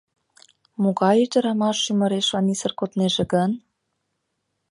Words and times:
Могай 0.81 1.17
ӱдырамаш 1.23 1.77
ӱмырешлан 1.91 2.45
исыр 2.53 2.73
коднеже 2.79 3.23
гын? 3.33 3.51